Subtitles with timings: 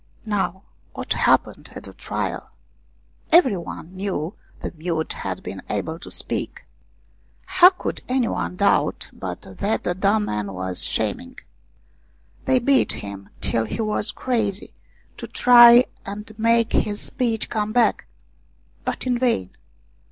[0.25, 0.63] Now
[0.95, 2.49] what happened at the trial?
[3.31, 6.65] Every one knew the mute had been able to speak.
[7.45, 11.37] How could anyone doubt but that the dumb man was sham ming?
[12.45, 14.73] They beat him till he was crazy
[15.17, 18.07] to try and make his speech come back,
[18.83, 19.51] but in vain.